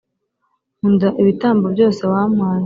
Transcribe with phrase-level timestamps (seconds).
[0.77, 2.59] nkunda ibitambo byose wampaye